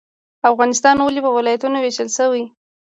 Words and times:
افغانستان 0.51 0.95
ولې 0.99 1.21
په 1.25 1.31
ولایتونو 1.37 1.77
ویشل 1.79 2.09
شوی؟ 2.17 2.43